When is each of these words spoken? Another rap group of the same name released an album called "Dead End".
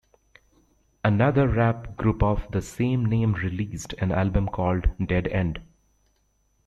Another 1.03 1.47
rap 1.47 1.95
group 1.95 2.23
of 2.23 2.51
the 2.51 2.59
same 2.63 3.05
name 3.05 3.33
released 3.33 3.93
an 3.99 4.11
album 4.11 4.47
called 4.47 4.89
"Dead 5.05 5.27
End". 5.27 5.61